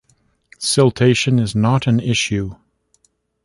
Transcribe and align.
Siltation 0.57 1.39
is 1.39 1.53
not 1.53 1.85
an 1.85 1.99
issue. 1.99 2.55